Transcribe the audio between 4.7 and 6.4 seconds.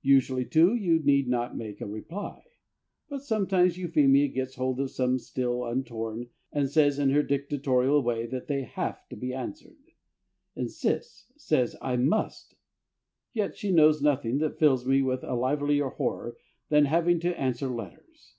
of some still untorn,